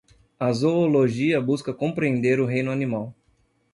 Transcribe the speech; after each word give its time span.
A 0.39 0.51
zoologia 0.51 1.39
busca 1.39 1.71
compreender 1.75 2.39
o 2.39 2.45
reino 2.47 2.71
animal 2.71 3.13